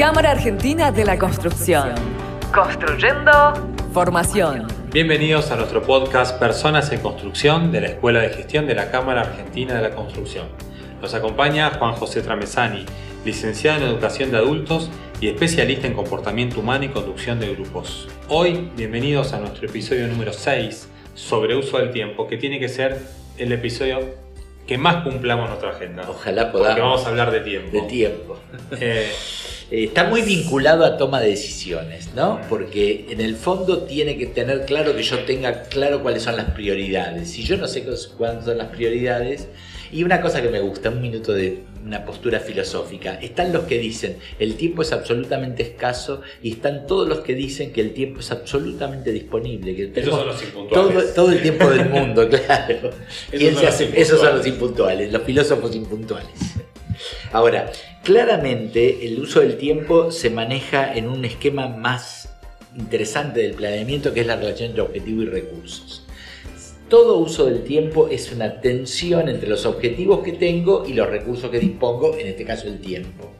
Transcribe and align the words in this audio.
Cámara 0.00 0.30
Argentina 0.30 0.90
de 0.90 1.04
la 1.04 1.18
Construcción. 1.18 1.90
Construyendo 2.54 3.30
formación. 3.92 4.66
Bienvenidos 4.90 5.50
a 5.50 5.56
nuestro 5.56 5.82
podcast 5.82 6.38
Personas 6.38 6.90
en 6.90 7.00
Construcción 7.00 7.70
de 7.70 7.82
la 7.82 7.88
Escuela 7.88 8.20
de 8.20 8.30
Gestión 8.30 8.66
de 8.66 8.74
la 8.74 8.90
Cámara 8.90 9.20
Argentina 9.20 9.74
de 9.74 9.82
la 9.82 9.94
Construcción. 9.94 10.46
Nos 11.02 11.12
acompaña 11.12 11.72
Juan 11.72 11.92
José 11.92 12.22
Tramesani, 12.22 12.86
licenciado 13.26 13.76
en 13.76 13.88
Educación 13.88 14.30
de 14.30 14.38
Adultos 14.38 14.90
y 15.20 15.28
especialista 15.28 15.86
en 15.86 15.92
comportamiento 15.92 16.60
humano 16.60 16.86
y 16.86 16.88
conducción 16.88 17.38
de 17.38 17.54
grupos. 17.54 18.08
Hoy, 18.28 18.70
bienvenidos 18.74 19.34
a 19.34 19.38
nuestro 19.38 19.68
episodio 19.68 20.06
número 20.06 20.32
6 20.32 20.88
sobre 21.14 21.56
uso 21.56 21.76
del 21.76 21.90
tiempo, 21.90 22.26
que 22.26 22.38
tiene 22.38 22.58
que 22.58 22.70
ser 22.70 22.98
el 23.36 23.52
episodio 23.52 23.98
que 24.66 24.78
más 24.78 25.02
cumplamos 25.02 25.50
nuestra 25.50 25.72
agenda. 25.72 26.08
Ojalá 26.08 26.50
podamos. 26.50 26.70
Porque 26.70 26.80
vamos 26.80 27.04
a 27.04 27.08
hablar 27.10 27.30
de 27.32 27.40
tiempo. 27.40 27.70
De 27.70 27.82
tiempo. 27.82 28.38
Eh, 28.70 28.78
Eh, 28.80 29.12
Está 29.70 30.04
muy 30.04 30.22
vinculado 30.22 30.84
a 30.84 30.96
toma 30.96 31.20
de 31.20 31.30
decisiones, 31.30 32.10
¿no? 32.14 32.40
Porque 32.48 33.06
en 33.08 33.20
el 33.20 33.36
fondo 33.36 33.82
tiene 33.84 34.18
que 34.18 34.26
tener 34.26 34.64
claro 34.64 34.96
que 34.96 35.02
yo 35.02 35.20
tenga 35.20 35.62
claro 35.64 36.02
cuáles 36.02 36.24
son 36.24 36.36
las 36.36 36.50
prioridades. 36.50 37.30
Si 37.30 37.44
yo 37.44 37.56
no 37.56 37.68
sé 37.68 37.84
cuáles 38.18 38.44
son 38.44 38.58
las 38.58 38.68
prioridades, 38.68 39.48
y 39.92 40.02
una 40.04 40.20
cosa 40.20 40.40
que 40.42 40.48
me 40.48 40.60
gusta, 40.60 40.90
un 40.90 41.00
minuto 41.00 41.32
de 41.32 41.62
una 41.84 42.04
postura 42.04 42.40
filosófica, 42.40 43.14
están 43.14 43.52
los 43.52 43.64
que 43.64 43.78
dicen 43.78 44.16
el 44.38 44.54
tiempo 44.56 44.82
es 44.82 44.92
absolutamente 44.92 45.62
escaso 45.62 46.20
y 46.42 46.52
están 46.52 46.86
todos 46.86 47.08
los 47.08 47.20
que 47.20 47.34
dicen 47.34 47.72
que 47.72 47.80
el 47.80 47.92
tiempo 47.94 48.20
es 48.20 48.30
absolutamente 48.30 49.12
disponible. 49.12 49.74
Que 49.74 49.86
tenemos 49.86 50.18
son 50.18 50.26
los. 50.28 50.68
Todo, 50.70 51.02
todo 51.14 51.32
el 51.32 51.42
tiempo 51.42 51.70
del 51.70 51.88
mundo, 51.88 52.28
claro. 52.28 52.90
¿Quién 53.30 53.54
son 53.54 53.60
se 53.60 53.66
los 53.66 53.74
hace- 53.74 54.00
Esos 54.00 54.20
son 54.20 54.36
los 54.38 54.46
impuntuales, 54.46 55.12
los 55.12 55.22
filósofos 55.22 55.74
impuntuales. 55.74 56.28
Ahora, 57.32 57.70
claramente 58.02 59.06
el 59.06 59.20
uso 59.20 59.40
del 59.40 59.56
tiempo 59.56 60.10
se 60.10 60.30
maneja 60.30 60.94
en 60.94 61.08
un 61.08 61.24
esquema 61.24 61.68
más 61.68 62.30
interesante 62.76 63.40
del 63.40 63.54
planeamiento 63.54 64.14
que 64.14 64.20
es 64.20 64.26
la 64.26 64.36
relación 64.36 64.70
entre 64.70 64.82
objetivo 64.82 65.22
y 65.22 65.26
recursos. 65.26 66.06
Todo 66.88 67.18
uso 67.18 67.46
del 67.46 67.62
tiempo 67.62 68.08
es 68.08 68.32
una 68.32 68.60
tensión 68.60 69.28
entre 69.28 69.48
los 69.48 69.64
objetivos 69.64 70.24
que 70.24 70.32
tengo 70.32 70.84
y 70.86 70.94
los 70.94 71.08
recursos 71.08 71.50
que 71.50 71.60
dispongo, 71.60 72.16
en 72.16 72.26
este 72.26 72.44
caso 72.44 72.66
el 72.66 72.80
tiempo. 72.80 73.30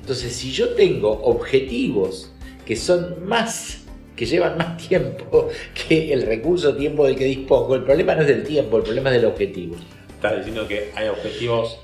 Entonces, 0.00 0.32
si 0.32 0.50
yo 0.50 0.70
tengo 0.70 1.10
objetivos 1.22 2.32
que 2.66 2.74
son 2.74 3.26
más, 3.26 3.84
que 4.16 4.26
llevan 4.26 4.58
más 4.58 4.88
tiempo 4.88 5.48
que 5.88 6.12
el 6.12 6.22
recurso 6.22 6.74
tiempo 6.76 7.06
del 7.06 7.14
que 7.14 7.24
dispongo, 7.24 7.76
el 7.76 7.84
problema 7.84 8.14
no 8.14 8.22
es 8.22 8.26
del 8.26 8.42
tiempo, 8.42 8.78
el 8.78 8.82
problema 8.82 9.10
es 9.10 9.16
del 9.16 9.30
objetivo. 9.30 9.76
Estás 10.16 10.38
diciendo 10.38 10.66
que 10.66 10.90
hay 10.96 11.08
objetivos 11.08 11.78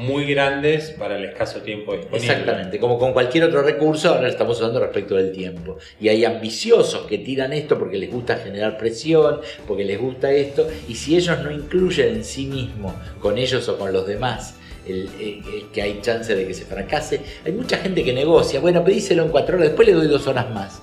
muy 0.00 0.24
grandes 0.32 0.90
para 0.90 1.16
el 1.16 1.24
escaso 1.24 1.60
tiempo 1.60 1.92
disponible. 1.94 2.26
Exactamente, 2.26 2.78
como 2.78 2.98
con 2.98 3.12
cualquier 3.12 3.44
otro 3.44 3.62
recurso, 3.62 4.14
ahora 4.14 4.28
estamos 4.28 4.58
usando 4.58 4.80
respecto 4.80 5.14
del 5.16 5.30
tiempo. 5.32 5.76
Y 6.00 6.08
hay 6.08 6.24
ambiciosos 6.24 7.06
que 7.06 7.18
tiran 7.18 7.52
esto 7.52 7.78
porque 7.78 7.98
les 7.98 8.10
gusta 8.10 8.36
generar 8.36 8.78
presión, 8.78 9.40
porque 9.68 9.84
les 9.84 9.98
gusta 10.00 10.30
esto, 10.32 10.66
y 10.88 10.94
si 10.94 11.16
ellos 11.16 11.38
no 11.40 11.50
incluyen 11.50 12.14
en 12.16 12.24
sí 12.24 12.46
mismos, 12.46 12.94
con 13.20 13.36
ellos 13.38 13.68
o 13.68 13.78
con 13.78 13.92
los 13.92 14.06
demás, 14.06 14.54
el, 14.86 15.08
el- 15.20 15.42
el 15.54 15.70
que 15.72 15.82
hay 15.82 16.00
chance 16.00 16.34
de 16.34 16.46
que 16.46 16.54
se 16.54 16.64
fracase, 16.64 17.20
hay 17.44 17.52
mucha 17.52 17.76
gente 17.76 18.02
que 18.02 18.12
negocia, 18.12 18.58
bueno, 18.60 18.82
pedíselo 18.82 19.22
en 19.24 19.28
cuatro 19.28 19.56
horas, 19.56 19.68
después 19.68 19.86
le 19.86 19.94
doy 19.94 20.08
dos 20.08 20.26
horas 20.26 20.50
más. 20.50 20.80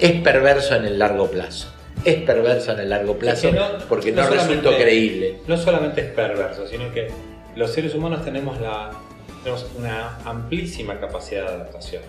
Es 0.00 0.12
perverso 0.22 0.74
en 0.76 0.86
el 0.86 0.98
largo 0.98 1.30
plazo. 1.30 1.68
Es 2.04 2.14
perverso 2.22 2.72
en 2.72 2.78
el 2.78 2.90
largo 2.90 3.18
plazo 3.18 3.48
Es 3.48 3.54
que 3.54 3.60
no- 3.60 3.68
porque 3.88 4.12
no 4.12 4.22
no, 4.22 4.30
resulta 4.30 4.54
solamente- 4.62 4.82
creíble. 4.82 5.36
No 5.46 5.56
solamente 5.56 6.00
es 6.00 6.06
perverso, 6.08 6.66
sino 6.66 6.90
que 6.94 7.08
los 7.58 7.72
seres 7.72 7.94
humanos 7.94 8.24
tenemos, 8.24 8.60
la, 8.60 8.90
tenemos 9.42 9.66
una 9.76 10.16
amplísima 10.24 10.98
capacidad 10.98 11.42
de 11.42 11.48
adaptación. 11.48 12.02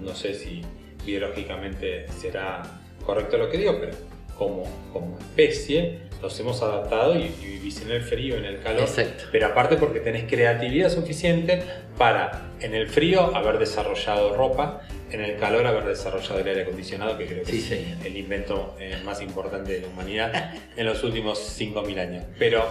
No 0.00 0.14
sé 0.14 0.34
si 0.34 0.62
biológicamente 1.06 2.06
será 2.20 2.62
correcto 3.04 3.38
lo 3.38 3.48
que 3.50 3.58
digo, 3.58 3.78
pero 3.80 3.92
como, 4.36 4.64
como 4.92 5.18
especie 5.18 6.10
nos 6.22 6.38
hemos 6.40 6.60
adaptado 6.62 7.14
y, 7.18 7.22
y 7.42 7.46
vivís 7.46 7.80
en 7.82 7.90
el 7.92 8.02
frío, 8.02 8.36
en 8.36 8.44
el 8.44 8.60
calor. 8.62 8.82
Exacto. 8.82 9.24
Pero 9.32 9.46
aparte 9.46 9.76
porque 9.76 10.00
tenés 10.00 10.24
creatividad 10.30 10.90
suficiente 10.90 11.62
para 11.96 12.42
en 12.60 12.74
el 12.74 12.88
frío 12.88 13.34
haber 13.34 13.58
desarrollado 13.58 14.34
ropa, 14.36 14.82
en 15.10 15.22
el 15.22 15.36
calor 15.38 15.66
haber 15.66 15.84
desarrollado 15.86 16.38
el 16.40 16.46
aire 16.48 16.62
acondicionado, 16.62 17.16
que 17.16 17.26
creo 17.26 17.44
que 17.44 17.50
Sí, 17.50 17.58
es 17.58 17.64
señor. 17.64 18.06
el 18.06 18.16
invento 18.16 18.76
eh, 18.78 18.98
más 19.04 19.22
importante 19.22 19.72
de 19.72 19.80
la 19.80 19.88
humanidad 19.88 20.54
en 20.76 20.86
los 20.86 21.02
últimos 21.04 21.38
5.000 21.58 21.98
años. 21.98 22.24
Pero 22.38 22.64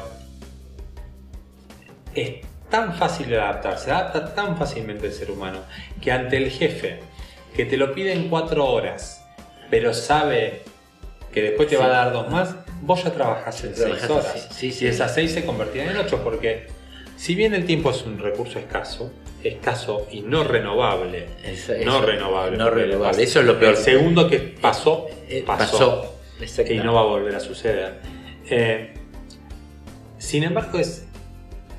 es 2.16 2.36
tan 2.70 2.94
fácil 2.96 3.30
de 3.30 3.40
adaptarse, 3.40 3.86
se 3.86 3.92
adapta 3.92 4.34
tan 4.36 4.58
fácilmente 4.58 5.08
el 5.08 5.14
ser 5.14 5.32
humano, 5.32 5.60
que 6.02 6.12
ante 6.12 6.38
el 6.38 6.52
jefe, 6.52 7.00
que 7.56 7.66
te 7.66 7.78
lo 7.78 7.94
pide 7.94 8.14
en 8.14 8.30
4 8.30 8.66
horas, 8.66 9.26
pero 9.70 9.94
sabe 9.94 10.62
que 11.32 11.42
después 11.42 11.68
te 11.68 11.78
va 11.78 11.86
a 11.86 11.90
dar 11.90 12.14
dos 12.14 12.30
más, 12.30 12.56
vos 12.82 13.04
ya 13.04 13.12
trabajás 13.12 13.64
en 13.64 13.76
6 13.76 13.80
Trabajás 13.86 14.10
horas. 14.10 14.26
así, 14.36 14.72
sí, 14.72 14.72
sí. 14.72 14.86
y 14.86 14.88
esas 14.88 15.14
6 15.16 15.32
se 15.32 15.46
convertirán 15.46 15.90
en 15.90 15.98
8 15.98 16.22
porque 16.24 16.68
si 17.18 17.36
bien 17.36 17.54
el 17.54 17.66
tiempo 17.66 17.92
es 17.92 18.04
un 18.04 18.18
recurso 18.20 18.60
escaso, 18.60 19.12
escaso 19.44 20.08
y 20.12 20.22
no 20.22 20.44
renovable, 20.44 21.28
Eso- 21.44 21.74
no 21.86 22.02
renovable. 22.02 22.58
No 22.58 22.66
porque 22.70 22.84
renovable, 22.86 23.24
eso 23.24 23.40
es 23.40 23.46
lo 23.46 23.60
peor. 23.60 23.72
El 23.72 23.78
segundo 23.78 24.30
que 24.30 24.38
pasó, 24.40 25.08
Eh, 25.28 25.44
pasó. 25.46 26.18
pasó. 26.40 26.62
Y 26.72 26.78
no 26.78 26.94
va 26.94 27.02
a 27.02 27.06
volver 27.06 27.36
a 27.36 27.40
suceder. 27.40 28.00
Eh, 28.50 28.94
sin 30.18 30.44
embargo, 30.44 30.80
es 30.80 31.06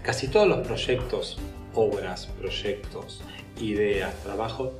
casi 0.02 0.28
todos 0.28 0.48
los 0.48 0.66
proyectos, 0.66 1.38
obras, 1.74 2.26
proyectos, 2.38 3.22
ideas, 3.60 4.14
trabajos, 4.22 4.72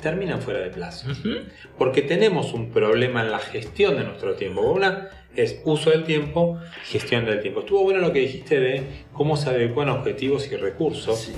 terminan 0.00 0.40
fuera 0.40 0.60
de 0.60 0.70
plazo. 0.70 1.08
Porque 1.78 2.02
tenemos 2.02 2.52
un 2.54 2.70
problema 2.70 3.22
en 3.22 3.30
la 3.30 3.38
gestión 3.38 3.96
de 3.96 4.04
nuestro 4.04 4.34
tiempo. 4.34 4.62
Una 4.62 5.10
es 5.36 5.60
uso 5.64 5.90
del 5.90 6.04
tiempo, 6.04 6.58
gestión 6.84 7.24
del 7.24 7.40
tiempo. 7.40 7.60
Estuvo 7.60 7.84
bueno 7.84 8.00
lo 8.00 8.12
que 8.12 8.20
dijiste 8.20 8.58
de 8.58 8.82
cómo 9.12 9.36
se 9.36 9.50
adecuan 9.50 9.88
objetivos 9.88 10.50
y 10.50 10.56
recursos, 10.56 11.18
Sí. 11.20 11.32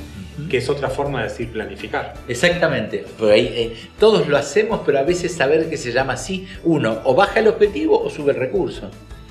Que 0.49 0.57
es 0.57 0.71
otra 0.71 0.89
forma 0.89 1.19
de 1.19 1.29
decir 1.29 1.53
planificar. 1.53 2.15
Exactamente. 2.27 3.05
Por 3.19 3.31
ahí, 3.31 3.53
eh, 3.55 3.77
todos 4.01 4.27
lo 4.29 4.39
hacemos, 4.39 4.81
pero 4.85 4.99
a 4.99 5.03
veces 5.03 5.33
saber 5.33 5.69
que 5.69 5.77
se 5.77 5.93
llama 5.93 6.15
así, 6.15 6.49
uno 6.65 7.03
o 7.05 7.15
baja 7.15 7.41
el 7.41 7.49
objetivo 7.49 8.03
o 8.03 8.09
sube 8.09 8.33
el 8.33 8.39
recurso. 8.39 8.91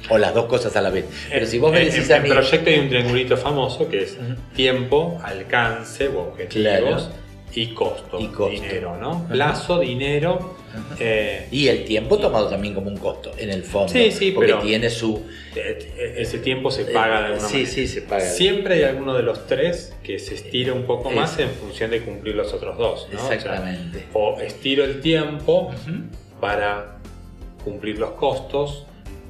O 0.09 0.17
las 0.17 0.33
dos 0.33 0.45
cosas 0.45 0.75
a 0.75 0.81
la 0.81 0.89
vez. 0.89 1.05
Pero 1.29 1.45
si 1.45 1.59
vos 1.59 1.71
me 1.71 1.81
En- 1.81 1.89
decís 1.89 2.09
en, 2.09 2.15
a 2.15 2.19
mí. 2.19 2.29
en 2.29 2.35
proyecto 2.35 2.69
hay 2.69 2.79
un 2.79 2.89
triangulito 2.89 3.37
famoso 3.37 3.87
que 3.87 4.03
es 4.03 4.17
tiempo, 4.55 5.19
alcance 5.23 6.07
o 6.07 6.21
objetivos 6.29 7.03
Claro. 7.03 7.21
y 7.53 7.67
costo, 7.73 8.19
Y 8.19 8.27
costo. 8.27 8.49
dinero, 8.49 8.97
¿no? 8.97 9.27
Plazo, 9.29 9.79
dinero. 9.79 10.55
Eh, 10.99 11.47
Y 11.51 11.67
el 11.67 11.83
tiempo 11.83 12.17
tomado 12.17 12.47
también 12.47 12.73
como 12.73 12.87
un 12.87 12.95
costo, 12.95 13.31
en 13.37 13.49
el 13.49 13.63
fondo. 13.63 13.91
Sí, 13.91 14.09
sí, 14.11 14.31
porque 14.31 14.53
pero- 14.53 14.61
tiene 14.63 14.89
su. 14.89 15.21
eh, 15.55 16.15
ese 16.17 16.39
tiempo 16.39 16.71
se 16.71 16.85
paga 16.85 17.19
de 17.19 17.25
alguna 17.27 17.47
sí, 17.47 17.53
manera. 17.55 17.69
sí, 17.71 17.87
se 17.89 18.01
paga. 18.03 18.21
Siempre 18.21 18.75
hay 18.75 18.83
alguno 18.83 19.13
de 19.13 19.23
los 19.23 19.47
tres 19.47 19.93
que 20.01 20.17
se 20.17 20.35
estira 20.35 20.71
un 20.71 20.83
poco 20.83 21.09
Es- 21.09 21.15
más 21.17 21.37
en 21.39 21.49
función 21.49 21.91
de 21.91 22.01
cumplir 22.01 22.35
los 22.35 22.53
otros 22.53 22.77
dos. 22.77 23.07
¿no? 23.11 23.19
O 23.21 23.27
sea, 23.27 23.35
Exactamente. 23.35 24.05
O, 24.13 24.39
estiro 24.39 24.85
el 24.85 25.01
tiempo 25.01 25.71
para 26.39 26.97
cumplir 27.65 27.99
los 27.99 28.11
costos 28.11 28.85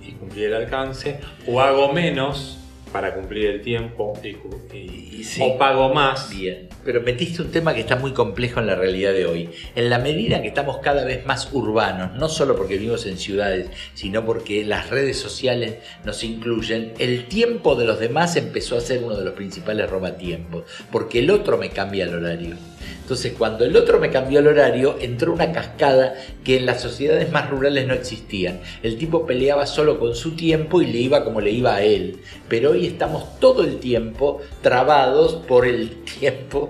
y 0.06 0.12
cumplir 0.13 0.45
el 0.47 0.56
alcance, 0.56 1.19
o 1.47 1.62
hago 1.62 1.91
menos 1.94 2.57
para 2.91 3.13
cumplir 3.13 3.47
el 3.47 3.62
tiempo 3.62 4.13
y, 4.23 5.23
sí. 5.23 5.41
o 5.44 5.57
pago 5.57 5.94
más. 5.94 6.29
Bien, 6.29 6.67
pero 6.84 7.01
metiste 7.01 7.41
un 7.41 7.51
tema 7.51 7.73
que 7.73 7.81
está 7.81 7.95
muy 7.95 8.11
complejo 8.11 8.59
en 8.59 8.67
la 8.67 8.75
realidad 8.75 9.13
de 9.13 9.25
hoy. 9.25 9.50
En 9.75 9.90
la 9.90 10.00
medida 10.00 10.41
que 10.41 10.50
estamos 10.50 10.78
cada 10.79 11.06
vez 11.06 11.25
más 11.25 11.50
urbanos, 11.53 12.17
no 12.17 12.29
solo 12.29 12.56
porque 12.56 12.75
vivimos 12.75 13.06
en 13.06 13.17
ciudades, 13.17 13.69
sino 13.94 14.25
porque 14.25 14.66
las 14.66 14.90
redes 14.90 15.17
sociales 15.17 15.75
nos 16.03 16.23
incluyen, 16.23 16.94
el 17.00 17.28
tiempo 17.28 17.75
de 17.75 17.85
los 17.85 18.00
demás 18.00 18.35
empezó 18.35 18.78
a 18.78 18.81
ser 18.81 19.03
uno 19.03 19.16
de 19.16 19.25
los 19.25 19.34
principales 19.34 19.90
robatiempos, 19.90 20.63
porque 20.91 21.19
el 21.19 21.29
otro 21.31 21.57
me 21.57 21.69
cambia 21.69 22.06
el 22.06 22.16
horario. 22.16 22.57
Entonces, 23.02 23.34
cuando 23.38 23.66
el 23.66 23.76
otro 23.76 24.00
me 24.00 24.09
cambió 24.09 24.40
el 24.40 24.47
horario, 24.47 24.97
entró 25.00 25.34
una 25.34 25.52
cascada 25.52 26.16
que 26.44 26.58
en 26.58 26.66
las 26.66 26.82
sociedades 26.82 27.32
más 27.32 27.50
rurales 27.50 27.88
no 27.88 27.94
existían. 27.94 28.61
El 28.84 28.97
tipo 28.97 29.26
peleaba 29.26 29.66
solo 29.66 30.00
con 30.00 30.16
su 30.16 30.35
tiempo 30.35 30.82
y 30.82 30.88
le 30.88 31.00
iba 31.00 31.23
como 31.23 31.41
le 31.41 31.52
iba 31.52 31.76
a 31.76 31.84
él. 31.84 32.20
Pero 32.47 32.72
hoy 32.72 32.85
estamos 32.85 33.40
todo 33.40 33.64
el 33.64 33.78
tiempo 33.78 34.41
trabados 34.61 35.35
por 35.35 35.66
el 35.66 36.03
tiempo, 36.20 36.70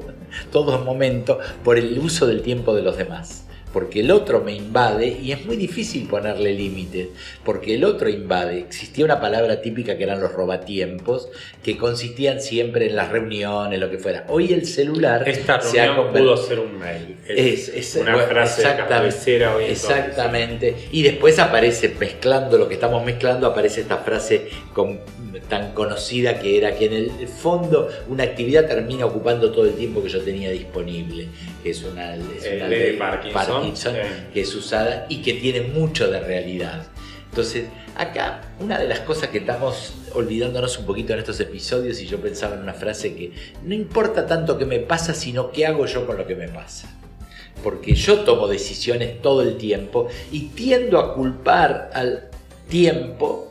todo 0.51 0.79
momento, 0.79 1.39
por 1.63 1.77
el 1.77 1.97
uso 1.99 2.27
del 2.27 2.41
tiempo 2.41 2.73
de 2.73 2.81
los 2.81 2.97
demás. 2.97 3.45
Porque 3.73 4.01
el 4.01 4.11
otro 4.11 4.41
me 4.41 4.53
invade 4.53 5.07
y 5.07 5.31
es 5.31 5.45
muy 5.45 5.55
difícil 5.55 6.07
ponerle 6.07 6.53
límites, 6.53 7.07
porque 7.45 7.75
el 7.75 7.83
otro 7.85 8.09
invade. 8.09 8.59
Existía 8.59 9.05
una 9.05 9.21
palabra 9.21 9.61
típica 9.61 9.97
que 9.97 10.03
eran 10.03 10.19
los 10.19 10.33
robatiempos, 10.33 11.29
que 11.63 11.77
consistían 11.77 12.41
siempre 12.41 12.87
en 12.87 12.95
las 12.95 13.09
reuniones, 13.09 13.79
lo 13.79 13.89
que 13.89 13.97
fuera. 13.97 14.25
Hoy 14.27 14.51
el 14.53 14.65
celular 14.65 15.27
Esta 15.27 15.61
se 15.61 15.79
ha 15.79 15.85
reunión 15.85 16.05
convertido... 16.07 16.35
pudo 16.35 16.45
ser 16.47 16.59
un 16.59 16.79
mail. 16.79 17.17
Es, 17.27 17.69
es- 17.69 17.95
una 17.95 18.13
bueno, 18.13 18.27
frase 18.27 18.61
de 18.61 18.67
exactamente, 18.69 18.93
cabecera 19.09 19.55
hoy. 19.55 19.63
Exactamente. 19.65 20.75
Y 20.91 21.03
después 21.03 21.39
aparece, 21.39 21.93
mezclando 21.99 22.57
lo 22.57 22.67
que 22.67 22.73
estamos 22.75 23.05
mezclando, 23.05 23.47
aparece 23.47 23.81
esta 23.81 23.97
frase 23.97 24.49
con- 24.73 24.99
tan 25.49 25.73
conocida 25.73 26.39
que 26.39 26.57
era 26.57 26.75
que 26.75 26.85
en 26.85 26.93
el 26.93 27.27
fondo 27.27 27.89
una 28.07 28.23
actividad 28.23 28.67
termina 28.67 29.05
ocupando 29.05 29.51
todo 29.51 29.65
el 29.65 29.73
tiempo 29.73 30.01
que 30.01 30.09
yo 30.09 30.21
tenía 30.21 30.49
disponible, 30.49 31.27
que 31.61 31.71
es 31.71 31.83
una, 31.83 32.15
es 32.15 32.49
una 32.55 32.67
ley 32.67 32.97
Parkinson, 32.97 33.93
sí. 33.93 33.99
que 34.33 34.41
es 34.41 34.55
usada 34.55 35.05
y 35.09 35.21
que 35.21 35.33
tiene 35.33 35.61
mucho 35.61 36.09
de 36.09 36.19
realidad. 36.21 36.87
Entonces, 37.29 37.65
acá 37.95 38.41
una 38.59 38.79
de 38.79 38.87
las 38.87 38.99
cosas 39.01 39.29
que 39.29 39.39
estamos 39.39 39.93
olvidándonos 40.13 40.77
un 40.79 40.85
poquito 40.85 41.13
en 41.13 41.19
estos 41.19 41.39
episodios, 41.39 42.01
y 42.01 42.07
yo 42.07 42.19
pensaba 42.19 42.55
en 42.55 42.61
una 42.61 42.73
frase 42.73 43.15
que 43.15 43.31
no 43.63 43.73
importa 43.73 44.27
tanto 44.27 44.57
qué 44.57 44.65
me 44.65 44.79
pasa, 44.79 45.13
sino 45.13 45.51
qué 45.51 45.65
hago 45.65 45.85
yo 45.85 46.05
con 46.05 46.17
lo 46.17 46.27
que 46.27 46.35
me 46.35 46.47
pasa. 46.47 46.89
Porque 47.63 47.93
yo 47.93 48.21
tomo 48.21 48.47
decisiones 48.47 49.21
todo 49.21 49.41
el 49.43 49.57
tiempo 49.57 50.07
y 50.31 50.47
tiendo 50.47 50.99
a 50.99 51.13
culpar 51.13 51.91
al 51.93 52.29
tiempo 52.69 53.50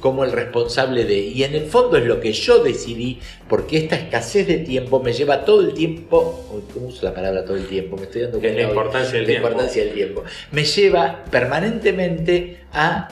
como 0.00 0.24
el 0.24 0.32
responsable 0.32 1.04
de. 1.04 1.18
Y 1.18 1.42
en 1.44 1.54
el 1.54 1.66
fondo 1.66 1.96
es 1.96 2.04
lo 2.04 2.20
que 2.20 2.32
yo 2.32 2.62
decidí, 2.62 3.18
porque 3.48 3.78
esta 3.78 3.96
escasez 3.96 4.46
de 4.46 4.58
tiempo 4.58 5.00
me 5.02 5.12
lleva 5.12 5.44
todo 5.44 5.60
el 5.62 5.74
tiempo. 5.74 6.62
¿Cómo 6.72 6.88
uso 6.88 7.04
la 7.04 7.14
palabra 7.14 7.44
todo 7.44 7.56
el 7.56 7.66
tiempo? 7.66 7.96
Me 7.96 8.04
estoy 8.04 8.22
dando 8.22 8.38
es 8.38 8.42
la 8.56 8.62
hoy. 8.62 8.68
importancia 8.68 9.12
del 9.12 9.22
La 9.22 9.26
tiempo. 9.26 9.48
importancia 9.48 9.84
del 9.84 9.94
tiempo. 9.94 10.24
Me 10.52 10.64
lleva 10.64 11.24
permanentemente 11.30 12.60
a, 12.72 13.08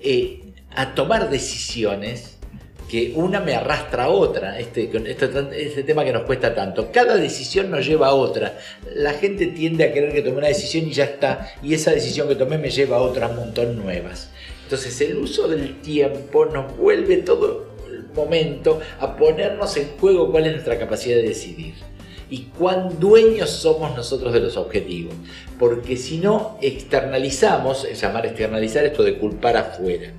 eh, 0.00 0.40
a 0.74 0.94
tomar 0.94 1.30
decisiones 1.30 2.38
que 2.88 3.12
una 3.16 3.40
me 3.40 3.54
arrastra 3.54 4.04
a 4.04 4.08
otra, 4.08 4.58
este, 4.58 4.90
este, 5.06 5.28
este 5.62 5.82
tema 5.82 6.04
que 6.04 6.12
nos 6.12 6.22
cuesta 6.22 6.54
tanto. 6.54 6.90
Cada 6.90 7.16
decisión 7.16 7.70
nos 7.70 7.86
lleva 7.86 8.08
a 8.08 8.14
otra. 8.14 8.58
La 8.94 9.12
gente 9.12 9.48
tiende 9.48 9.84
a 9.84 9.92
querer 9.92 10.12
que 10.12 10.22
tome 10.22 10.38
una 10.38 10.48
decisión 10.48 10.86
y 10.86 10.92
ya 10.92 11.04
está, 11.04 11.52
y 11.62 11.74
esa 11.74 11.90
decisión 11.90 12.28
que 12.28 12.34
tomé 12.34 12.56
me 12.56 12.70
lleva 12.70 12.96
a 12.96 13.00
otras 13.00 13.34
montón 13.36 13.76
nuevas. 13.76 14.30
Entonces 14.68 15.00
el 15.00 15.16
uso 15.16 15.48
del 15.48 15.80
tiempo 15.80 16.44
nos 16.44 16.76
vuelve 16.76 17.16
todo 17.16 17.68
el 17.88 18.04
momento 18.14 18.80
a 19.00 19.16
ponernos 19.16 19.74
en 19.78 19.88
juego 19.98 20.30
cuál 20.30 20.44
es 20.44 20.52
nuestra 20.52 20.78
capacidad 20.78 21.16
de 21.16 21.22
decidir 21.22 21.72
y 22.28 22.48
cuán 22.58 23.00
dueños 23.00 23.48
somos 23.48 23.96
nosotros 23.96 24.30
de 24.34 24.40
los 24.40 24.58
objetivos. 24.58 25.14
Porque 25.58 25.96
si 25.96 26.18
no, 26.18 26.58
externalizamos, 26.60 27.86
es 27.86 27.98
llamar 27.98 28.26
externalizar 28.26 28.84
esto 28.84 29.02
de 29.02 29.16
culpar 29.16 29.56
afuera. 29.56 30.12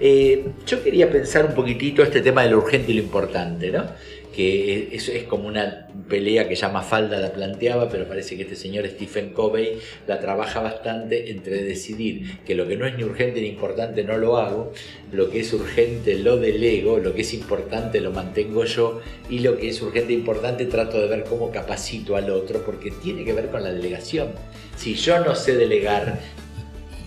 Eh, 0.00 0.44
yo 0.66 0.82
quería 0.82 1.08
pensar 1.08 1.46
un 1.46 1.54
poquitito 1.54 2.02
este 2.02 2.20
tema 2.20 2.42
de 2.42 2.50
lo 2.50 2.58
urgente 2.58 2.90
y 2.90 2.96
lo 2.96 3.02
importante, 3.04 3.70
¿no? 3.70 3.84
Que 4.34 4.88
es, 4.92 5.08
como 5.28 5.46
una 5.48 5.88
pelea 6.08 6.48
que 6.48 6.54
ya 6.54 6.68
Mafalda 6.68 7.18
la 7.20 7.32
planteaba, 7.32 7.88
pero 7.88 8.06
parece 8.06 8.36
que 8.36 8.42
este 8.42 8.56
señor 8.56 8.86
Stephen 8.88 9.30
Covey 9.32 9.78
la 10.06 10.18
trabaja 10.20 10.60
bastante 10.60 11.30
entre 11.30 11.62
decidir 11.62 12.38
que 12.44 12.54
lo 12.54 12.66
que 12.66 12.76
no 12.76 12.86
es 12.86 12.96
ni 12.96 13.04
urgente 13.04 13.40
ni 13.40 13.46
importante 13.48 14.02
no 14.04 14.18
lo 14.18 14.36
hago, 14.38 14.72
lo 15.12 15.30
que 15.30 15.40
es 15.40 15.52
urgente 15.52 16.18
lo 16.18 16.36
delego, 16.36 16.98
lo 16.98 17.14
que 17.14 17.22
es 17.22 17.32
importante 17.34 18.00
lo 18.00 18.10
mantengo 18.10 18.64
yo 18.64 19.00
y 19.30 19.38
lo 19.38 19.56
que 19.56 19.68
es 19.68 19.80
urgente 19.82 20.12
e 20.12 20.16
importante 20.16 20.66
trato 20.66 21.00
de 21.00 21.06
ver 21.08 21.24
cómo 21.24 21.50
capacito 21.50 22.16
al 22.16 22.30
otro, 22.30 22.64
porque 22.64 22.90
tiene 22.90 23.24
que 23.24 23.32
ver 23.32 23.48
con 23.48 23.62
la 23.62 23.72
delegación. 23.72 24.28
Si 24.76 24.94
yo 24.94 25.20
no 25.24 25.34
sé 25.34 25.56
delegar, 25.56 26.20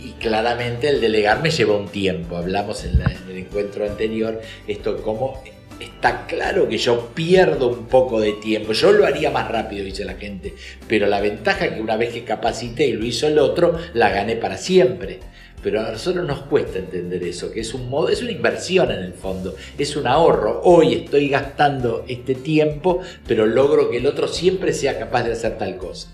y 0.03 0.11
claramente 0.21 0.87
el 0.89 1.01
delegar 1.01 1.41
me 1.41 1.49
lleva 1.49 1.75
un 1.75 1.87
tiempo. 1.89 2.37
Hablamos 2.37 2.85
en, 2.85 2.99
la- 2.99 3.05
en 3.11 3.29
el 3.31 3.37
encuentro 3.39 3.83
anterior 3.83 4.39
esto 4.67 5.01
como 5.01 5.41
está 5.79 6.25
claro 6.27 6.67
que 6.67 6.77
yo 6.77 7.09
pierdo 7.13 7.67
un 7.67 7.87
poco 7.87 8.19
de 8.19 8.33
tiempo. 8.33 8.73
Yo 8.73 8.91
lo 8.91 9.05
haría 9.05 9.31
más 9.31 9.49
rápido, 9.49 9.85
dice 9.85 10.05
la 10.05 10.15
gente, 10.15 10.53
pero 10.87 11.07
la 11.07 11.21
ventaja 11.21 11.73
que 11.73 11.81
una 11.81 11.97
vez 11.97 12.13
que 12.13 12.23
capacité 12.23 12.87
y 12.87 12.93
lo 12.93 13.05
hizo 13.05 13.27
el 13.27 13.39
otro, 13.39 13.77
la 13.93 14.09
gané 14.09 14.35
para 14.35 14.57
siempre. 14.57 15.19
Pero 15.63 15.81
a 15.81 15.91
nosotros 15.91 16.25
nos 16.25 16.41
cuesta 16.41 16.77
entender 16.77 17.23
eso, 17.23 17.51
que 17.51 17.61
es 17.61 17.73
un 17.73 17.89
modo, 17.89 18.09
es 18.09 18.21
una 18.21 18.31
inversión 18.31 18.91
en 18.91 18.99
el 18.99 19.13
fondo, 19.13 19.55
es 19.77 19.95
un 19.95 20.05
ahorro. 20.05 20.61
Hoy 20.63 20.93
estoy 20.93 21.29
gastando 21.29 22.05
este 22.07 22.35
tiempo, 22.35 23.01
pero 23.27 23.45
logro 23.47 23.89
que 23.89 23.97
el 23.97 24.05
otro 24.05 24.27
siempre 24.27 24.71
sea 24.71 24.99
capaz 24.99 25.23
de 25.23 25.33
hacer 25.33 25.57
tal 25.57 25.77
cosa. 25.77 26.09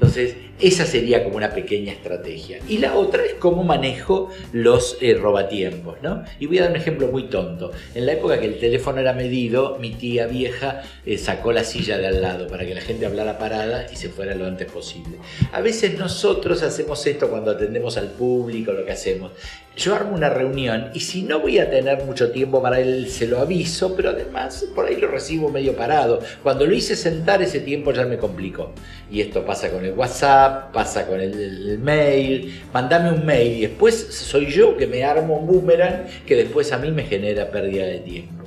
Entonces, 0.00 0.34
esa 0.60 0.86
sería 0.86 1.24
como 1.24 1.36
una 1.36 1.50
pequeña 1.50 1.92
estrategia. 1.92 2.58
Y 2.66 2.78
la 2.78 2.94
otra 2.94 3.22
es 3.22 3.34
cómo 3.34 3.64
manejo 3.64 4.30
los 4.52 4.96
eh, 5.02 5.14
robatiempos, 5.14 5.96
¿no? 6.02 6.24
Y 6.38 6.46
voy 6.46 6.58
a 6.58 6.62
dar 6.62 6.70
un 6.70 6.76
ejemplo 6.76 7.08
muy 7.08 7.24
tonto. 7.24 7.70
En 7.94 8.06
la 8.06 8.12
época 8.12 8.40
que 8.40 8.46
el 8.46 8.58
teléfono 8.58 9.00
era 9.00 9.12
medido, 9.12 9.78
mi 9.78 9.90
tía 9.90 10.26
vieja 10.26 10.82
eh, 11.04 11.18
sacó 11.18 11.52
la 11.52 11.64
silla 11.64 11.98
de 11.98 12.06
al 12.06 12.22
lado 12.22 12.46
para 12.46 12.64
que 12.64 12.74
la 12.74 12.80
gente 12.80 13.04
hablara 13.04 13.38
parada 13.38 13.86
y 13.92 13.96
se 13.96 14.08
fuera 14.08 14.34
lo 14.34 14.46
antes 14.46 14.70
posible. 14.70 15.18
A 15.52 15.60
veces 15.60 15.98
nosotros 15.98 16.62
hacemos 16.62 17.06
esto 17.06 17.28
cuando 17.28 17.50
atendemos 17.50 17.98
al 17.98 18.08
público, 18.08 18.72
lo 18.72 18.84
que 18.84 18.92
hacemos. 18.92 19.32
Yo 19.76 19.94
armo 19.94 20.14
una 20.14 20.28
reunión 20.28 20.90
y 20.94 21.00
si 21.00 21.22
no 21.22 21.40
voy 21.40 21.58
a 21.58 21.70
tener 21.70 22.04
mucho 22.04 22.32
tiempo 22.32 22.60
para 22.60 22.80
él, 22.80 23.08
se 23.08 23.26
lo 23.26 23.38
aviso, 23.38 23.94
pero 23.96 24.10
además 24.10 24.66
por 24.74 24.86
ahí 24.86 24.96
lo 24.96 25.08
recibo 25.08 25.48
medio 25.48 25.74
parado. 25.74 26.20
Cuando 26.42 26.66
lo 26.66 26.74
hice 26.74 26.96
sentar, 26.96 27.40
ese 27.40 27.60
tiempo 27.60 27.92
ya 27.92 28.04
me 28.04 28.18
complicó. 28.18 28.72
Y 29.10 29.20
esto 29.20 29.44
pasa 29.44 29.70
con 29.70 29.84
el 29.84 29.89
WhatsApp, 29.92 30.72
pasa 30.72 31.06
con 31.06 31.20
el, 31.20 31.32
el 31.34 31.78
mail. 31.78 32.60
Mandame 32.72 33.10
un 33.12 33.24
mail 33.26 33.58
y 33.58 33.60
después 33.62 33.94
soy 34.10 34.46
yo 34.46 34.76
que 34.76 34.86
me 34.86 35.04
armo 35.04 35.36
un 35.38 35.46
boomerang 35.46 36.06
que 36.26 36.36
después 36.36 36.72
a 36.72 36.78
mí 36.78 36.90
me 36.90 37.04
genera 37.04 37.50
pérdida 37.50 37.86
de 37.86 37.98
tiempo. 37.98 38.44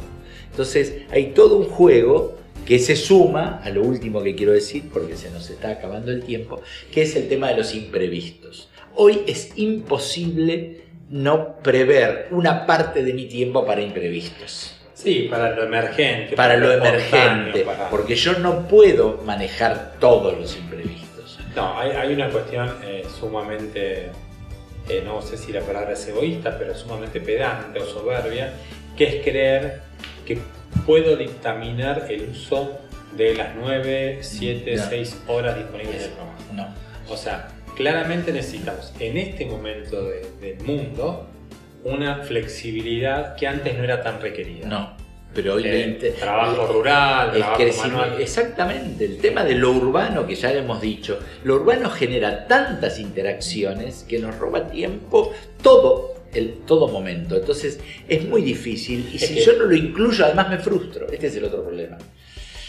Entonces 0.51 0.94
hay 1.12 1.28
todo 1.28 1.57
un 1.57 1.66
juego 1.66 2.38
que 2.66 2.80
se 2.80 2.95
suma 2.95 3.60
a 3.63 3.69
lo 3.69 3.81
último 3.81 4.24
que 4.24 4.36
quiero 4.36 4.54
decir, 4.54 4.84
porque 4.94 5.18
se 5.18 5.30
nos 5.31 5.50
está 5.50 5.69
acabando 5.72 6.12
el 6.12 6.24
tiempo, 6.24 6.62
que 6.94 7.01
es 7.01 7.16
el 7.16 7.28
tema 7.28 7.50
de 7.50 7.57
los 7.57 7.75
imprevistos. 7.75 8.69
Hoy 8.96 9.22
es 9.28 9.51
imposible 9.57 10.81
no 11.10 11.57
prever 11.62 12.28
una 12.31 12.66
parte 12.66 13.04
de 13.04 13.13
mi 13.13 13.25
tiempo 13.25 13.66
para 13.66 13.81
imprevistos 13.81 14.75
Sí, 14.94 15.28
para 15.30 15.54
lo 15.56 15.63
emergente. 15.66 16.36
para 16.36 16.56
lo 16.56 16.72
espontáneo, 16.72 17.00
emergente, 17.51 17.60
para- 17.66 17.89
porque 17.89 18.16
yo 18.16 18.39
no 18.39 18.68
puedo 18.68 19.22
manejar 19.25 19.96
todos 20.00 20.39
los 20.39 20.56
imprevistos. 20.56 21.03
No, 21.56 21.78
hay, 21.80 21.92
hay 21.92 22.14
una 22.14 22.30
cuestión 22.30 22.76
eh, 22.84 23.06
sumamente, 23.20 24.10
eh, 24.90 25.02
no 25.06 25.22
sé 25.22 25.38
si 25.38 25.52
la 25.54 25.62
palabra 25.62 25.94
es 25.94 26.08
egoísta, 26.08 26.58
pero 26.58 26.74
sumamente 26.76 27.20
pedante 27.22 27.80
o 27.80 27.86
soberbia, 27.86 28.54
que 28.98 29.18
es 29.20 29.24
creer 29.24 29.82
que 30.26 30.40
puedo 30.86 31.16
dictaminar 31.16 32.08
el 32.10 32.30
uso 32.30 32.80
de 33.16 33.36
las 33.36 33.56
9, 33.56 34.20
7, 34.22 34.76
No. 34.76 34.84
6 34.90 35.22
horas 35.28 35.56
disponibles 35.58 36.02
del 36.02 36.12
trabajo. 36.14 36.34
No. 36.54 36.68
O 37.10 37.18
sea, 37.18 37.50
claramente 37.76 38.32
necesitamos 38.32 38.92
en 39.00 39.18
este 39.18 39.46
momento 39.46 40.04
de- 40.04 40.26
del 40.42 40.60
mundo 40.66 41.28
una 41.84 42.18
flexibilidad 42.24 43.36
que 43.36 43.46
antes 43.48 43.78
no 43.78 43.84
era 43.84 44.02
tan 44.02 44.20
requerida. 44.22 44.68
No, 44.68 44.93
pero 45.34 45.56
hoy 45.56 45.64
Eh, 45.66 46.14
trabajo 46.20 46.68
rural, 46.68 47.30
el 47.34 47.40
trabajo 47.40 47.58
crecimiento- 47.64 47.98
manual. 47.98 48.22
Exactamente, 48.22 49.06
el 49.06 49.18
tema 49.18 49.44
de 49.44 49.56
lo 49.56 49.72
urbano 49.72 50.26
que 50.28 50.36
ya 50.36 50.52
hemos 50.54 50.82
dicho, 50.82 51.20
lo 51.44 51.56
urbano 51.56 51.90
genera 51.90 52.48
tantas 52.48 53.00
interacciones 53.00 54.06
que 54.08 54.20
nos 54.20 54.38
roba 54.38 54.68
tiempo 54.70 55.34
todo 55.62 56.13
el 56.34 56.54
todo 56.66 56.88
momento. 56.88 57.36
Entonces 57.36 57.80
es 58.08 58.25
muy 58.25 58.42
difícil 58.42 59.10
y 59.12 59.18
Es 59.18 59.28
si 59.28 59.36
que- 59.36 59.42
yo 59.42 59.54
no 59.54 59.66
lo 59.66 59.75
incluyo 59.75 60.25
además 60.25 60.50
me 60.50 60.58
frustro. 60.58 61.08
Este 61.12 61.28
es 61.28 61.36
el 61.36 61.46
otro 61.46 61.63
problema. 61.63 61.98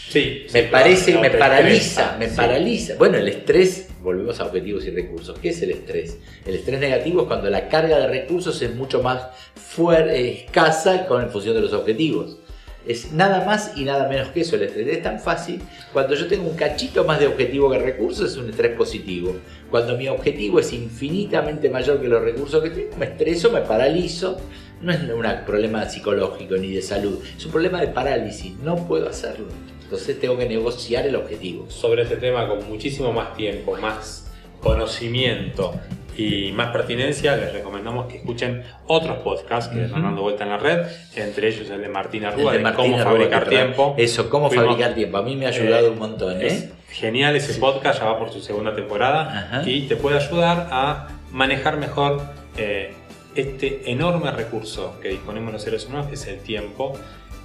Sí, 0.07 0.45
Me 0.53 0.61
sí, 0.61 0.67
parece, 0.71 1.11
claro, 1.13 1.21
me 1.21 1.29
paraliza, 1.31 1.73
estresa, 2.01 2.17
me 2.19 2.29
sí. 2.29 2.35
paraliza. 2.35 2.93
Bueno, 2.97 3.17
el 3.17 3.27
estrés, 3.27 3.89
volvemos 4.01 4.39
a 4.39 4.45
objetivos 4.45 4.85
y 4.85 4.91
recursos. 4.91 5.37
¿Qué 5.39 5.49
es 5.49 5.61
el 5.63 5.71
estrés? 5.71 6.17
El 6.45 6.55
estrés 6.55 6.79
negativo 6.79 7.21
es 7.23 7.27
cuando 7.27 7.49
la 7.49 7.67
carga 7.67 7.97
de 7.97 8.07
recursos 8.07 8.61
es 8.61 8.73
mucho 8.75 9.01
más 9.01 9.23
fuerte, 9.55 10.43
escasa 10.45 11.07
con 11.07 11.23
en 11.23 11.29
función 11.31 11.55
de 11.55 11.61
los 11.61 11.73
objetivos. 11.73 12.37
Es 12.87 13.11
nada 13.11 13.45
más 13.45 13.73
y 13.75 13.83
nada 13.83 14.07
menos 14.07 14.29
que 14.29 14.41
eso. 14.41 14.55
El 14.55 14.63
estrés 14.63 14.87
es 14.87 15.03
tan 15.03 15.19
fácil. 15.19 15.61
Cuando 15.91 16.15
yo 16.15 16.27
tengo 16.27 16.49
un 16.49 16.55
cachito 16.55 17.03
más 17.03 17.19
de 17.19 17.27
objetivo 17.27 17.69
que 17.71 17.79
recursos, 17.79 18.31
es 18.31 18.37
un 18.37 18.49
estrés 18.49 18.75
positivo. 18.75 19.35
Cuando 19.69 19.97
mi 19.97 20.07
objetivo 20.07 20.59
es 20.59 20.71
infinitamente 20.73 21.69
mayor 21.69 21.99
que 21.99 22.07
los 22.07 22.21
recursos 22.21 22.63
que 22.63 22.69
tengo, 22.69 22.97
me 22.97 23.05
estreso, 23.05 23.51
me 23.51 23.61
paralizo. 23.61 24.37
No 24.81 24.91
es 24.91 24.99
un 25.01 25.23
problema 25.45 25.89
psicológico 25.89 26.57
ni 26.57 26.71
de 26.73 26.81
salud, 26.81 27.19
es 27.37 27.45
un 27.45 27.51
problema 27.51 27.81
de 27.81 27.87
parálisis. 27.87 28.53
No 28.59 28.75
puedo 28.87 29.09
hacerlo. 29.09 29.47
Entonces 29.81 30.19
tengo 30.19 30.37
que 30.37 30.47
negociar 30.47 31.05
el 31.07 31.15
objetivo. 31.15 31.69
sobre 31.69 32.03
este 32.03 32.17
tema 32.17 32.47
con 32.47 32.67
muchísimo 32.67 33.11
más 33.13 33.35
tiempo, 33.35 33.77
más 33.77 34.27
conocimiento 34.59 35.73
y 36.17 36.51
más 36.53 36.71
pertinencia, 36.71 37.35
les 37.35 37.51
recomendamos 37.53 38.07
que 38.07 38.17
escuchen 38.17 38.63
otros 38.87 39.17
podcasts 39.17 39.73
que 39.73 39.85
están 39.85 40.03
dando 40.03 40.21
vuelta 40.21 40.43
en 40.43 40.49
la 40.51 40.57
red, 40.57 40.85
entre 41.15 41.47
ellos 41.49 41.69
el 41.69 41.81
de 41.81 41.89
Martín 41.89 42.25
Arrua, 42.25 42.51
El 42.51 42.57
de, 42.59 42.63
Martín 42.63 42.91
cómo 42.91 43.03
fabricar 43.03 43.47
tiempo. 43.49 43.95
Eso, 43.97 44.29
cómo 44.29 44.49
Fuimos- 44.49 44.65
fabricar 44.67 44.93
tiempo. 44.95 45.17
A 45.17 45.21
mí 45.23 45.35
me 45.35 45.45
ha 45.45 45.49
ayudado 45.49 45.87
Eh, 45.87 45.89
un 45.89 45.99
montón, 45.99 46.41
Es 46.41 46.53
¿eh? 46.63 46.71
genial 46.91 47.35
ese 47.35 47.53
podcast, 47.59 47.99
ya 47.99 48.05
va 48.05 48.17
por 48.19 48.31
su 48.31 48.39
segunda 48.41 48.73
temporada 48.75 49.49
Ajá. 49.57 49.69
y 49.69 49.87
te 49.87 49.95
puede 49.95 50.17
ayudar 50.17 50.67
a 50.71 51.07
manejar 51.31 51.77
mejor 51.77 52.21
eh, 52.57 52.93
este 53.35 53.91
enorme 53.91 54.31
recurso 54.31 54.97
que 55.01 55.09
disponemos 55.09 55.51
los 55.51 55.61
seres 55.61 55.85
humanos, 55.87 56.07
que 56.07 56.13
es 56.15 56.25
el 56.27 56.39
tiempo. 56.39 56.93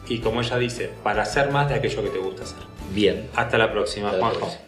Y 0.08 0.18
como 0.18 0.40
ella 0.40 0.56
dice, 0.58 0.90
para 1.02 1.22
hacer 1.22 1.50
más 1.50 1.68
de 1.68 1.74
aquello 1.74 2.02
que 2.02 2.10
te 2.10 2.18
gusta 2.18 2.42
hacer. 2.44 2.58
Bien. 2.92 3.28
Hasta 3.36 3.58
la 3.58 3.70
próxima, 3.72 4.08
Hasta 4.10 4.20
Juanjo. 4.20 4.38
próxima. 4.38 4.64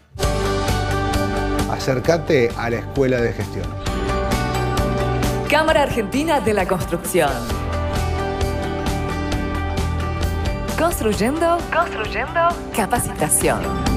Acércate 1.73 2.51
a 2.57 2.71
la 2.71 2.77
Escuela 2.79 3.21
de 3.21 3.33
Gestión. 3.33 3.82
Cámara 5.53 5.83
Argentina 5.83 6.41
de 6.41 6.55
la 6.55 6.67
Construcción. 6.67 7.31
Construyendo, 10.79 11.59
construyendo, 11.71 12.49
capacitación. 12.75 13.92